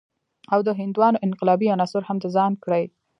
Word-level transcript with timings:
او 0.53 0.59
د 0.67 0.69
هندوانو 0.79 1.21
انقلابي 1.27 1.67
عناصر 1.75 2.01
هم 2.07 2.17
د 2.21 2.25
ځان 2.35 2.51
کړي. 2.63 2.83